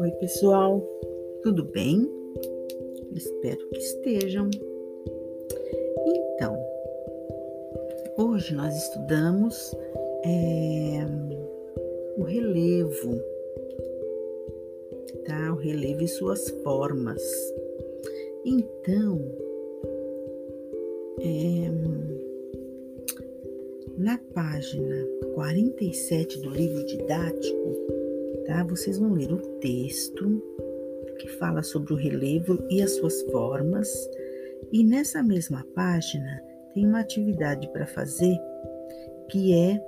[0.00, 0.82] Oi, pessoal,
[1.42, 2.06] tudo bem?
[3.14, 4.50] Espero que estejam.
[6.34, 6.54] Então,
[8.18, 9.74] hoje nós estudamos
[10.26, 11.06] é,
[12.18, 13.18] o relevo,
[15.24, 15.54] tá?
[15.54, 17.22] O relevo e suas formas.
[18.44, 19.18] Então,
[21.18, 21.91] é,
[24.02, 27.72] na página 47 do livro didático,
[28.46, 28.64] tá?
[28.64, 30.42] Vocês vão ler o texto
[31.20, 33.88] que fala sobre o relevo e as suas formas,
[34.72, 36.42] e nessa mesma página
[36.74, 38.36] tem uma atividade para fazer
[39.28, 39.80] que é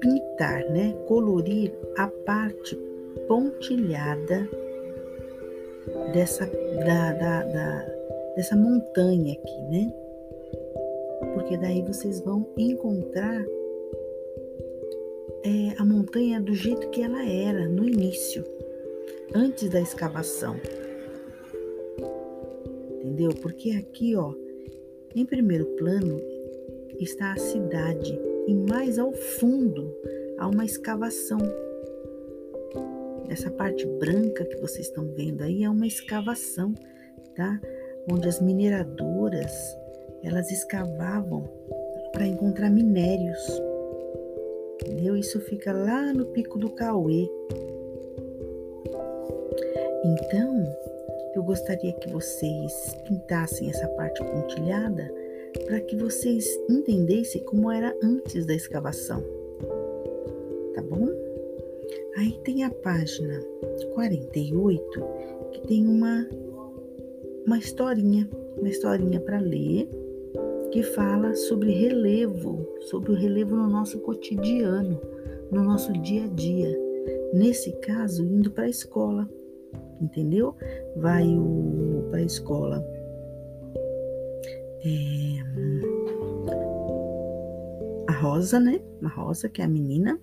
[0.00, 0.94] pintar, né?
[1.06, 2.76] Colorir a parte
[3.28, 4.48] pontilhada
[6.14, 7.94] dessa da, da, da
[8.36, 9.92] dessa montanha aqui, né?
[11.44, 13.44] Porque daí vocês vão encontrar
[15.44, 18.42] é, a montanha do jeito que ela era no início,
[19.34, 20.56] antes da escavação.
[23.02, 23.28] Entendeu?
[23.42, 24.32] Porque aqui, ó,
[25.14, 26.18] em primeiro plano
[26.98, 29.94] está a cidade e mais ao fundo
[30.38, 31.40] há uma escavação.
[33.28, 36.72] Essa parte branca que vocês estão vendo aí é uma escavação,
[37.36, 37.60] tá?
[38.10, 39.52] onde as mineradoras
[40.24, 41.48] elas escavavam
[42.12, 43.38] para encontrar minérios.
[44.82, 45.16] Entendeu?
[45.16, 47.28] Isso fica lá no Pico do Cauê.
[50.04, 50.64] Então,
[51.34, 55.12] eu gostaria que vocês pintassem essa parte pontilhada
[55.66, 59.22] para que vocês entendessem como era antes da escavação.
[60.74, 61.08] Tá bom?
[62.16, 63.40] Aí tem a página
[63.94, 65.04] 48
[65.52, 66.26] que tem uma
[67.46, 69.88] uma historinha, uma historinha para ler
[70.74, 75.00] que fala sobre relevo, sobre o relevo no nosso cotidiano,
[75.48, 76.76] no nosso dia a dia.
[77.32, 79.30] Nesse caso, indo para a escola,
[80.00, 80.56] entendeu?
[80.96, 82.84] Vai o para a escola.
[84.84, 85.38] É,
[88.08, 88.80] a Rosa, né?
[89.04, 90.18] A Rosa, que é a menina,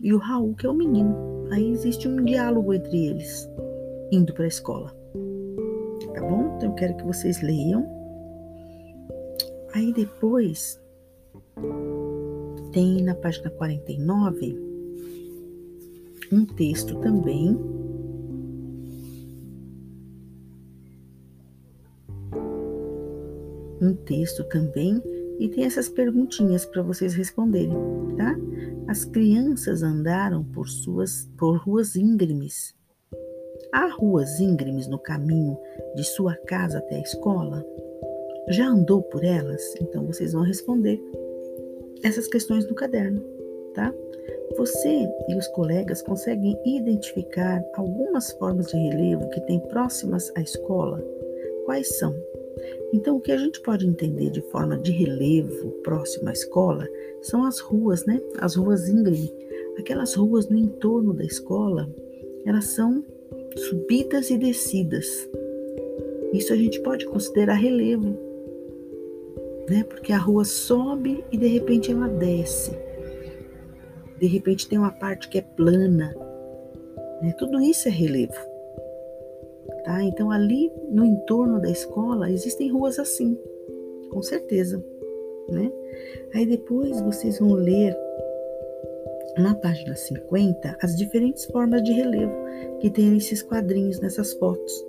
[0.00, 1.14] e o Raul, que é o menino.
[1.50, 3.46] Aí existe um diálogo entre eles,
[4.10, 4.96] indo para a escola
[6.26, 6.56] bom?
[6.56, 7.95] Então eu quero que vocês leiam.
[9.72, 10.80] Aí depois
[12.72, 14.58] tem na página 49
[16.32, 17.56] um texto também.
[23.80, 25.02] Um texto também
[25.38, 27.76] e tem essas perguntinhas para vocês responderem,
[28.16, 28.34] tá?
[28.88, 32.76] As crianças andaram por suas por ruas íngremes
[33.72, 35.58] Há ruas íngremes no caminho
[35.94, 37.62] de sua casa até a escola?
[38.48, 39.74] Já andou por elas?
[39.80, 41.00] Então vocês vão responder
[42.02, 43.20] essas questões no caderno,
[43.74, 43.92] tá?
[44.56, 51.02] Você e os colegas conseguem identificar algumas formas de relevo que têm próximas à escola?
[51.64, 52.14] Quais são?
[52.92, 56.88] Então, o que a gente pode entender de forma de relevo próximo à escola
[57.20, 58.20] são as ruas, né?
[58.38, 59.32] As ruas íngreme.
[59.78, 61.88] Aquelas ruas no entorno da escola,
[62.46, 63.04] elas são
[63.56, 65.28] subidas e descidas.
[66.32, 68.16] Isso a gente pode considerar relevo,
[69.68, 69.84] né?
[69.84, 72.72] Porque a rua sobe e de repente ela desce.
[74.18, 76.14] De repente tem uma parte que é plana,
[77.22, 77.34] né?
[77.38, 78.56] Tudo isso é relevo.
[79.84, 80.02] Tá?
[80.02, 83.38] Então ali no entorno da escola existem ruas assim,
[84.10, 84.82] com certeza,
[85.48, 85.70] né?
[86.34, 87.96] Aí depois vocês vão ler
[89.38, 92.34] na página 50 as diferentes formas de relevo
[92.80, 94.84] que tem nesses quadrinhos, nessas fotos.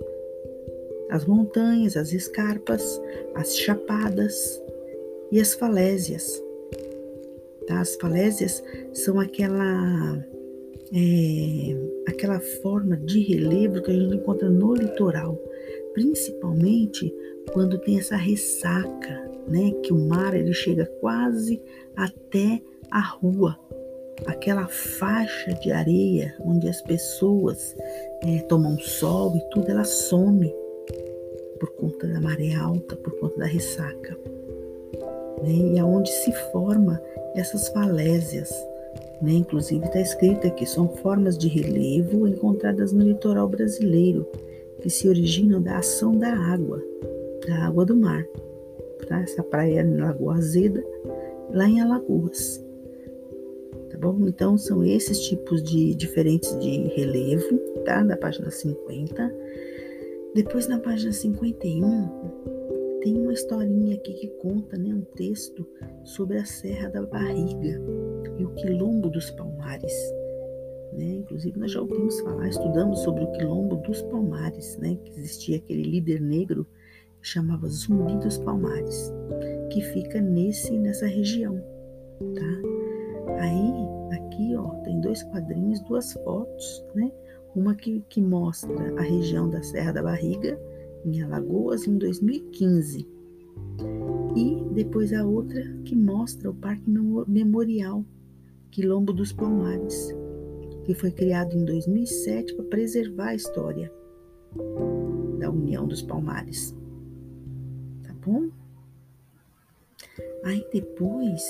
[1.10, 3.00] As montanhas, as escarpas,
[3.34, 4.62] as chapadas
[5.32, 6.42] e as falésias.
[7.66, 7.80] Tá?
[7.80, 10.24] As falésias são aquela,
[10.92, 11.76] é,
[12.08, 15.38] aquela forma de relevo que a gente encontra no litoral,
[15.94, 17.14] principalmente
[17.52, 19.72] quando tem essa ressaca, né?
[19.82, 21.60] Que o mar ele chega quase
[21.96, 23.58] até a rua,
[24.26, 27.74] aquela faixa de areia onde as pessoas
[28.22, 30.52] é, tomam sol e tudo, ela some
[31.58, 34.16] por conta da maré alta, por conta da ressaca.
[35.42, 35.74] Né?
[35.74, 37.00] E aonde se forma
[37.34, 38.50] essas falésias.
[39.22, 39.32] Né?
[39.32, 44.26] Inclusive está escrito aqui, são formas de relevo encontradas no litoral brasileiro,
[44.80, 46.82] que se originam da ação da água,
[47.46, 48.24] da água do mar.
[49.08, 49.20] Tá?
[49.20, 50.84] Essa praia é em Lagoa Azeda,
[51.50, 52.62] lá em Alagoas
[53.90, 54.26] tá bom?
[54.26, 58.02] Então são esses tipos de diferentes de relevo, tá?
[58.02, 59.34] Da página 50.
[60.38, 65.66] Depois na página 51 tem uma historinha aqui que conta, né, um texto
[66.04, 67.82] sobre a Serra da Barriga
[68.38, 69.92] e o Quilombo dos Palmares.
[70.92, 71.16] Né?
[71.16, 74.96] Inclusive, nós já ouvimos falar, estudamos sobre o Quilombo dos Palmares, né?
[75.04, 76.64] que existia aquele líder negro
[77.20, 79.12] que chamava Zumbi dos Palmares,
[79.72, 81.60] que fica nesse nessa região.
[82.36, 83.40] Tá?
[83.40, 83.72] Aí,
[84.16, 87.10] aqui, ó, tem dois quadrinhos, duas fotos, né?
[87.54, 90.58] Uma que, que mostra a região da Serra da Barriga
[91.04, 93.08] em Alagoas em 2015.
[94.36, 96.88] E depois a outra que mostra o Parque
[97.26, 98.04] Memorial
[98.70, 100.14] Quilombo dos Palmares,
[100.84, 103.92] que foi criado em 2007 para preservar a história
[105.38, 106.74] da União dos Palmares.
[108.02, 108.50] Tá bom?
[110.44, 111.42] Aí depois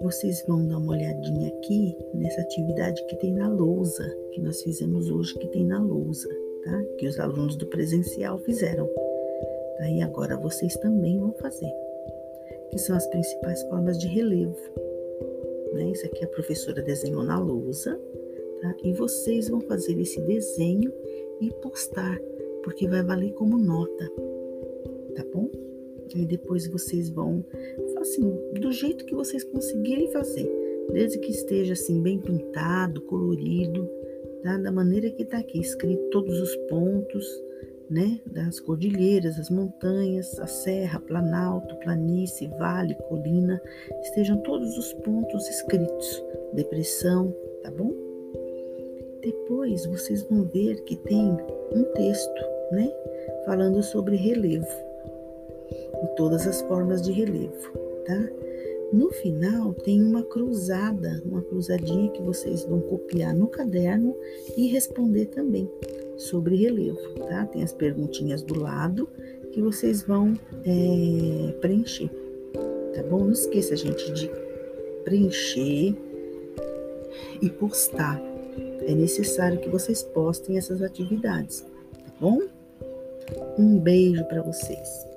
[0.00, 5.10] vocês vão dar uma olhadinha aqui nessa atividade que tem na lousa, que nós fizemos
[5.10, 6.28] hoje, que tem na lousa
[6.64, 6.84] tá?
[6.98, 8.90] Que os alunos do presencial fizeram.
[9.78, 11.70] Daí agora vocês também vão fazer,
[12.70, 14.56] que são as principais formas de relevo.
[15.74, 15.90] Né?
[15.90, 18.00] Isso aqui a professora desenhou na lousa,
[18.60, 18.74] tá?
[18.82, 20.92] E vocês vão fazer esse desenho
[21.40, 22.18] e postar,
[22.62, 24.10] porque vai valer como nota,
[25.16, 25.50] tá bom?
[26.14, 27.44] E depois vocês vão,
[28.04, 28.30] assim,
[28.60, 30.48] do jeito que vocês conseguirem fazer,
[30.92, 33.90] desde que esteja assim bem pintado, colorido,
[34.42, 34.58] tá?
[34.58, 37.26] da maneira que está aqui, escrito todos os pontos,
[37.90, 38.20] né?
[38.26, 43.60] Das cordilheiras, as montanhas, a serra, planalto, planície, vale, colina,
[44.02, 47.92] estejam todos os pontos escritos, depressão, tá bom?
[49.22, 51.36] Depois vocês vão ver que tem
[51.74, 52.42] um texto,
[52.72, 52.92] né?
[53.46, 54.66] Falando sobre relevo
[56.02, 58.28] e todas as formas de relevo, tá?
[58.92, 64.14] No final tem uma cruzada, uma cruzadinha que vocês vão copiar no caderno
[64.56, 65.68] e responder também
[66.16, 67.44] sobre relevo, tá?
[67.46, 69.08] Tem as perguntinhas do lado
[69.52, 70.34] que vocês vão
[70.64, 72.08] é, preencher,
[72.94, 73.24] tá bom?
[73.24, 74.30] Não esqueça, gente, de
[75.04, 75.94] preencher
[77.42, 78.20] e postar.
[78.86, 82.40] É necessário que vocês postem essas atividades, tá bom?
[83.58, 85.13] Um beijo para vocês.